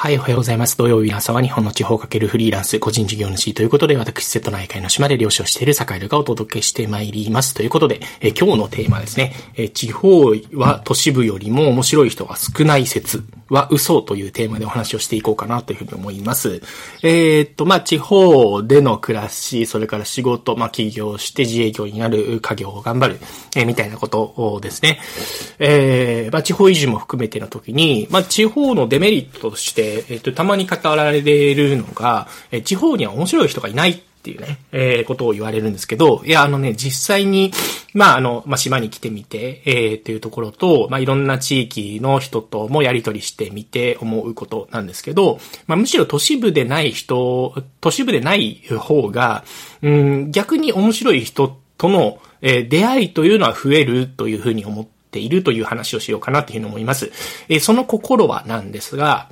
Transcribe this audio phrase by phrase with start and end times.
[0.00, 0.78] はい、おはようございます。
[0.78, 7.52] 土曜日の朝は日本の地方かけるフリーランス、個人事業主ということで、私、瀬戸内海の島で漁師をしている坂井がお届けしてまいります。
[7.52, 16.62] ということで、え今日のテーマですね、え地方は都市部よりも面白い人が少ない説は嘘というテーマでお話をしていこうかなというふうに思います。
[17.02, 23.20] えー、っと、まあ、地方での暮らし、それから仕事、まあ、起業して自営業になる、家業を頑張る、
[23.54, 24.98] え、みたいなことをですね、
[25.58, 31.22] えー、まあ、地方移住も含めての時に、まあ、地方のデメリットとして、えっと、たまに語られ
[31.54, 37.52] るのが、え地方には面白い人がいないっていうね、えー、ことを言われるんですけど、いや、あのね、実際に、
[37.94, 49.44] まあ、あの、まあ、島に来てみて、えー、っていうところと、まあ、いろんな地域の人ともやりとりしてみて思うことなんですけど、まあ、むしろ都市部でない人、都市部でない方が、
[49.80, 57.10] うん、逆に面白い人との、えー、出会いというのは増えるというふうに思っているという話をしようかなというふうに思います。
[57.48, 59.30] えー、その心はなんですが、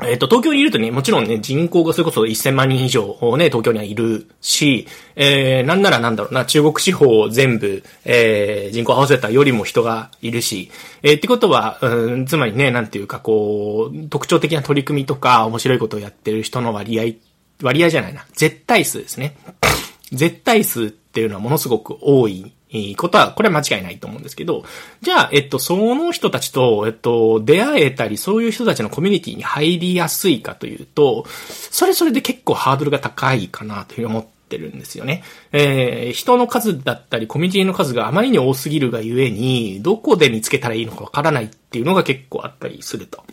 [0.00, 10.70] えっ、と、東京にいるとね、もちろんね、人口がそれこそ1000万人以上をね、東京にはいるし、えー、なんならなんだろうな、中国地方全部、えー、人口合わせたよりも人がいるし、
[11.02, 17.14] えー、ってことは、うん、つまりね、なんていうかこう、特徴的な取り組みとか、面白いことをやってる人の割合、
[17.64, 19.36] 割合じゃないな、絶対数ですね。
[20.12, 24.64] 絶対数っていうのはものすごく多いいいことは、これは間違いないと思うんですけど、
[25.00, 31.24] じゃあ、えっと、その人たちと、えっと、出会えたり、そういう人たちのコミュニティに入りやすいかというと、
[31.70, 35.22] それそれで結構ハードルが高いかなという思ってるんですよね。
[35.52, 43.24] えー、人の数だったり、コミュニティの数があまりに多すぎるがゆえに、どこで見つけたらいいのかわからないっていうのが結構あったりすると。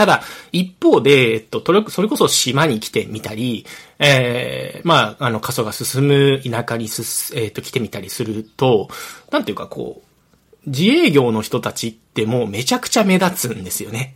[0.00, 3.66] ただ、一方で、えっと、それこそ島に来てみたり、
[3.98, 8.88] えー、まあ、あの、過疎が進む田舎にす、えっ、と、来てみたりすると、
[9.30, 14.14] なんていうかこう、自営業の人たちってもうめちゃくちゃ目立つんですよね。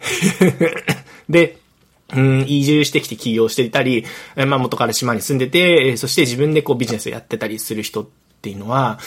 [1.29, 1.59] で、
[2.15, 8.07] うん、移住してきて起業していたり、まあ元から島に住んでて、そして自分でこうビジネスをやってたりする人っ
[8.45, 8.99] っていうのは、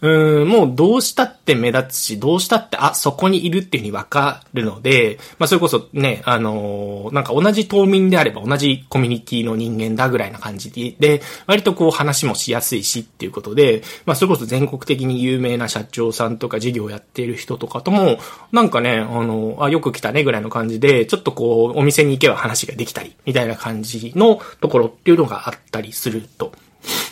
[0.00, 18.18] うん、もうどうしたって目立つし、どうしたって、あ、そこにいるっていうふうにわかるので、まあそれこそね、あのー、なんか同じ島民であれば同じコミュニティの人間だぐらいな感じで、割とこう話もしやすいしっていうことで、まあそれこそ全国的に有名な社長さんとか事業をやっている人とかとも、
[18.52, 26.52] なんかね、あの、あ、よく来たねぐらいの感じで、ちょっとこう、お店に行けば話ができたり、みたいな感じのところっていうのがあったりすると。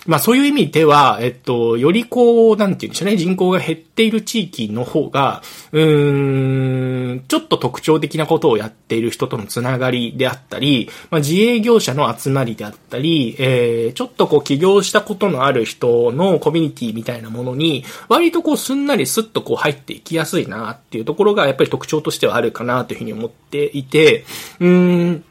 [0.07, 5.43] まあそういう意味では、えっと、よりこう、なんて言うんでしょうね、人口が減っている地域の方が、
[5.73, 24.25] うーん、ちょっと特徴的なことをやっている人とのつながりであったり、まあ自営業者の集まりであったり、えー、ちょっとこう起業したことのある人のコミュニティみたいなものに、割とこうすんなりスッとこう入っていきやすいなっていうところがやっぱり特徴としてはあるかなというふうに思っていて、
[24.61, 25.25] うーん、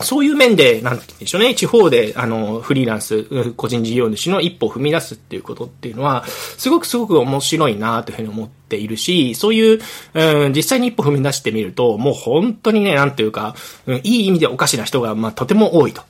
[0.00, 3.24] そういう面で、なんでしょうね、地方で、あの、フリーランス、
[3.54, 9.80] 個人事業主の一歩を踏み出すっていうことっていうのは、すごくすごく面白いなというふうに思ってているし、そういう、
[10.14, 13.54] うん、実際に一歩踏み出してみると、もう本当にね、なんていうか、
[13.86, 16.02] うん、いい意味でおかしな人が、まあ、とても多いと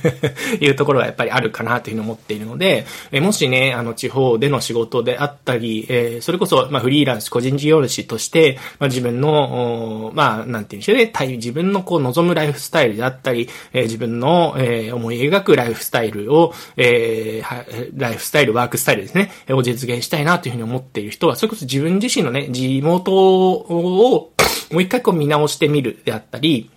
[0.60, 24.32] いうところがやっぱりあるかなというふうに思っているので、えもしね、あの、地方での仕事であったり、えー、それこそ、まあ、フリーランス、個人事業主として、まあ、自分の、まあ、なんていうんでしょうね、自分のこう、望むライフスタイルであったり、えー、自分の、えー、思い描くライフスタイルを、えー、ライフスタイル、ワークスタイルですね、を実現したいなというふうに思っている人は、それこそ自分分自身のね、地元を
[24.70, 26.70] もう一回こう見直してみるであったり、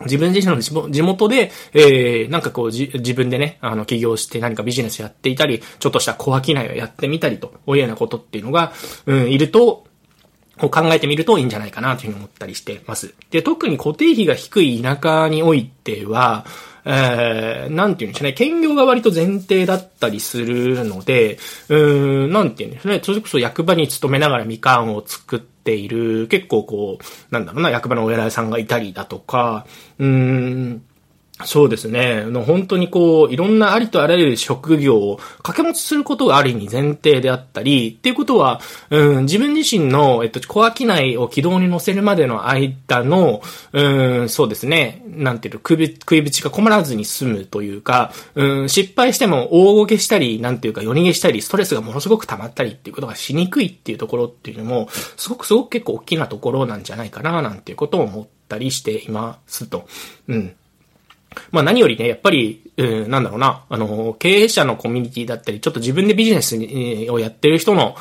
[0.00, 8.72] 自分自身の地元で、えー、なんかこう自分でね、あの、起業して何かビジネスやっていたり、ちょっとした小商いをやってみたりと、いうようなことっていうのが、
[9.06, 9.86] うん、いると、
[10.58, 13.14] こう考えてみるといいんじゃないかなというふうに思ったりしてます。
[13.30, 16.44] で、特に固定費が低い田舎においては、
[16.84, 29.66] えー、なんていうんでしょうね、兼業が割と前提だったりするので、うん、なんていうんですね、それこそ役場に勤めながらみかんを作っている、結構こう、なんだろうな、役場のお偉いさんがいたりだとか、
[29.98, 30.82] うーん、
[31.44, 32.24] そうですね。
[32.24, 38.60] の本当にこう、いろんなありとあらゆる職業を掛け持ちすることがある意味前提であったり、っていうことは、
[38.90, 43.42] うん、自分自身の、えっと、小商いを軌道に乗せるまでの間の、
[43.72, 45.02] うん、そうですね。
[45.06, 59.86] なんていうの、食い食いぶちが困らずに済むというか、うん、失敗しても大ごけしたり、なんていうか、夜逃げしたり、ストレスがものすごく溜まったりっていうことがしにくいっていうところっていうのも、すごくすごく結構大きなところなんじゃないかな、なんていうことを思ったりしていますと。
[60.28, 60.54] うん。
[61.50, 67.96] まあ何よりね、やっぱり、えー、なんだろうな、あの、経営者のコミュニティだったり、ちょっと自分でビジネスに、をやってる人の、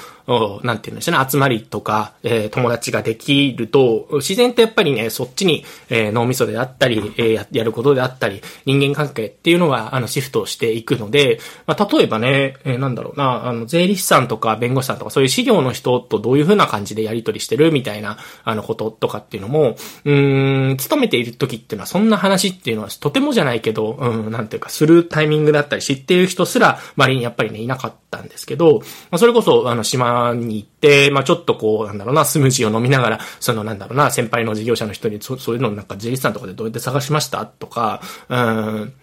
[0.63, 17.71] なんていうんでしょうね、集まりとか、えー、友達ができると、自然とやっぱりね、そっちに、えー、脳みそであったり、えー、や、ることであったり、人間関係っていうのが、あの、シフトしていくので、まあ、例えばね、えー、なんだろうな、あの、税理士さんとか弁護士さんとか、そういう事業の人とどういうふうな感じでやり取りしてる？
[17.71, 28.79] みたいな、あの、こととかっていうのも、うん、勤めている時っていうのは、そんな話っていうのは、とてもじゃないけど、うん、なんていうか、するタイミングだったり、知っている人すら、周りにやっぱりね、いなかったんですけど、
[29.11, 38.93] まあ、それこそ、あの、島に行って、まあ、ちょっとこう、なんだろうな、スムージーを飲みながら、その、なんだろうな、先輩の事業者の人に、そそういうのなんか、税理士さんとかでどうやって探しましたとか、うん、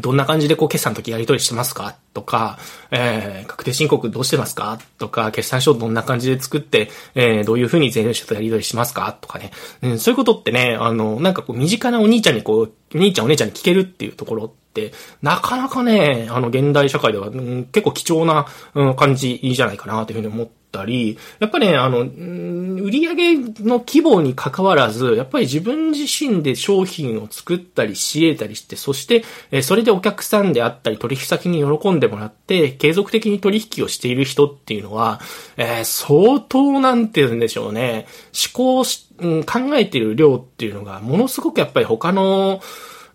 [0.00, 1.96] どんな感じでこう決算の時やり取りしてますか？
[2.12, 2.58] とか、
[2.90, 4.80] えー、確定申告どうしてますか？
[4.98, 9.16] とか、決算書どんな感じで作って、えー、どういうふうに税理士とやり取りしますか？
[9.20, 9.52] とかね、
[9.82, 9.98] うん。
[10.00, 14.92] そういうことってね、あの、なんかこう身近なお兄ちゃんにこう、お兄ちゃんお姉ちゃんに聞けるっていうところって、
[15.22, 35.20] なかなかね、あの、現代社会では、うん、結構貴重な、うん、感じじゃないかなというふうに思ってたり、やっぱりね、あの、売り上げの規模に関わらず、やっぱり自分自身で商品を作ったり仕得たりして、そして、えそれでお客さんであったり取引先に喜んでもらって、継続的に取引をしている人っていうのは、
[35.56, 39.44] えー、相当なんて言うんでしょうね、思考し、考
[39.76, 42.60] えている量っていうのが、ものすごくやっぱり他の、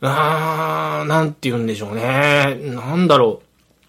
[0.01, 2.57] あー、なんて言うんでしょうね。
[2.63, 3.41] なんだろ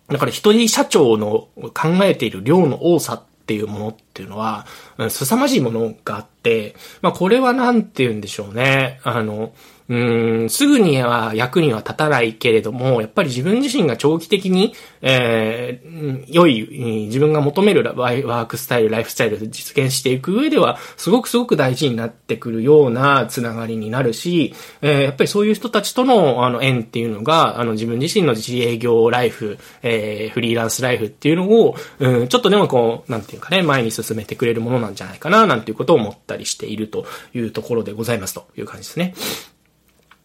[0.09, 0.13] う。
[0.13, 4.67] だから一人社長の考えている量の多さっっていうものっっていうのは、
[5.09, 9.01] 凄まじいものがあって、まあこれはなんて言うんでしょうね。
[9.05, 9.55] あの、
[9.89, 39.15] うん、すぐには役には立たないけれども、やっぱり自分自身が長期的に、えー、良い、自分が求めるワークスタイル、ライフスタイルを実現していく上では、すごくすごく大事になってくるようなつながりになるし、えー、やっぱりそういう人たちとの、あの、縁っていうのが、あの、自分自身の自営業ライフ、えー、フリーランスライフっていうのを、うん、ちょっとでもこう、なんていうかね、前に進進めてくれるものなんじゃないかな、なんていうことを思ったりしているというところでございますという感じですね。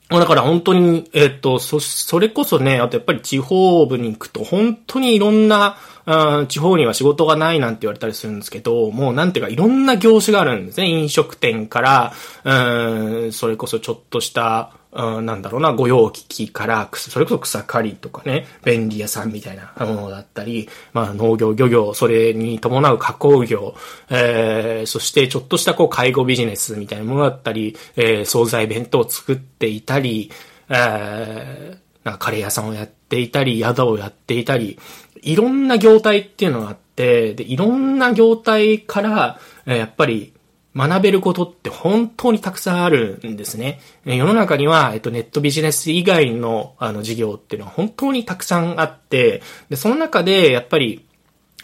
[0.09, 10.87] だから本当に、えっ、と、そ、それこそね、あとやっぱり地方部に行くと本当にいろんな、うん、地方には仕事がないなんて言われたりするんですけど、もうなんていうかいろんな業種があるんですね。
[10.87, 12.13] 飲食店から、
[12.45, 23.75] うん、それこそちょっとした、うん、なんだろうな、御用機器から、それこそ草刈りとかね、便利屋さんみたいなものだったり、まあ農業、漁業、それに伴う加工業、
[24.09, 30.31] えー、そしてちょっとしたこう介護ビジネスみたいなものだったり、えー、惣菜弁当を作っていたり、
[30.69, 34.79] えー、なんかカレー屋さんをやっていたり、宿をやっていたり、
[35.21, 40.33] いろんな業態っていうのがあって、で、いろんな業態から、えー、やっぱり
[40.77, 43.79] 学べることって本当にたくさんあるんですね。
[44.05, 51.03] 世の中には、えっと、ネットビジネス以外の、あの、事業っていうのは本当にたくさんあって、で、その中で、やっぱり、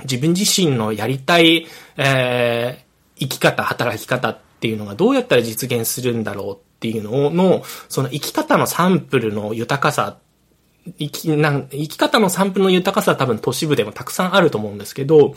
[0.03, 1.67] 自分自身のやりたい、
[1.97, 10.17] えー、生き方、働き方っていうのがどうやったら実現するんだろうっていうのの、その生き方のサンプルの豊かさ
[10.99, 15.33] 生き、なん、生き方のサンプルの豊かさは多分都市部でもたくさんあると思うんですけど、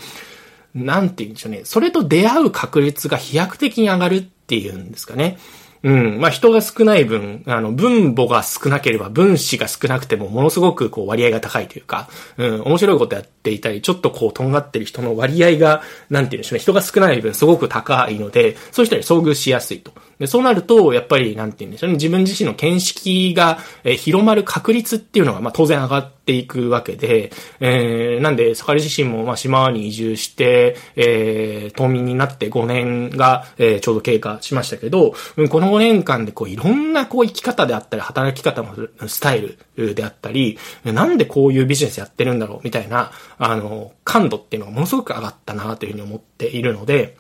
[0.76, 1.62] なんて言うんでしょうね。
[1.64, 5.38] それと出会う確率が飛躍的に上がるっていうんですかね。
[5.82, 6.20] うん。
[6.20, 16.60] まあ、人が少ない分、あの、分母が少なければ分子が少なくてもものすごくこう割合が高いというか、うん、面白いことやっていたり、ちょっとこうとんがってる人の割合が、なんて言うんでしょうね。
[16.60, 19.92] 人が少ない分すごく高いので、そういう人に遭遇しやすいと。
[20.18, 21.94] で、そうなると、やっぱり、なんて言うんでしょうね。
[21.94, 27.30] 自分自身の見識が、えー、広まる確率っていうのが、まあ、当然上がっていくわけで、
[27.60, 35.12] えー、なんで、坂井自身も、まあ、島に移住して、えー、島民になって5年が、えー、ちょうど経過しましたけど、
[35.50, 38.74] この5年間で、こう、いろんな、こう、生き方であったり、働き方の
[39.08, 47.16] スタイルであったり、なんでこういうビジネスやってるんだろう、みたいな、あの、感度っていうのがものすごく上がったな、というふうに思っているので、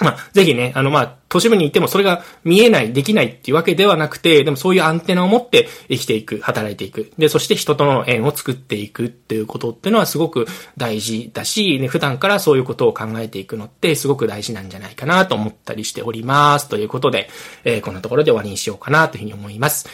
[0.00, 7.12] まあ、ぜひね、あの、まあ、都市部にいてもそれが見えない、できないっていうわけではなくて、でもそういうアンテナを持って生きていく、働いていく。
[7.18, 16.68] で、そして人との縁を作っていくっていうことってのはすごく大事だし、ね、普段からそういうことを考えていくのってすごく大事なんじゃないかなと思ったりしております。
[16.68, 17.28] ということで、
[17.64, 19.88] えー、こんなところで終わりにしようかなというふうに思います。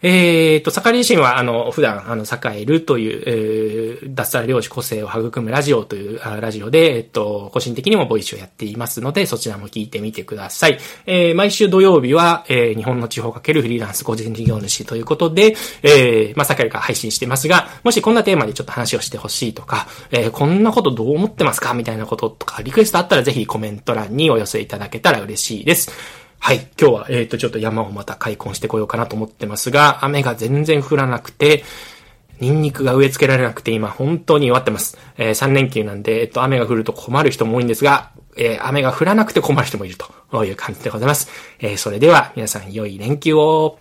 [0.00, 10.78] えっ、ー、と、坂井自身は、あの、普段、あの、栄えるという、えー、脱サラ漁師個性を育むラジオというあラジオで、えっ、ー、と、個人的にもボイスをやっていますので、そちらも聞いてみてください。
[11.06, 21.74] えー、毎週土曜日は、えー、日本の地方かけるフリーランス個人事業主ということで、えー、まあ、坂井が配信してますが、もしこんなテーマでちょっと話をしてほしいとか、えー、こんなことどう思ってますか？
[21.74, 25.90] みたいなこととか、リクエストあったらぜひコメント欄にお寄せいただけたら嬉しいです。
[26.38, 26.68] はい。
[26.80, 31.64] 今日は、えっ、ー、と、ちょっと山をまた開墾してこようかなと思ってますが、雨が全然降らなくて、
[32.40, 34.96] ニンニクが植え付けられなくて今本当に弱ってます。
[35.16, 39.96] えー、3連休なんで、えっと、雨が降ると困る人も多いんですが、えー、雨が降らなくて困る人もいる
[40.30, 41.28] という感じでございます。
[41.58, 43.78] えー、それでは皆さん良い連休を。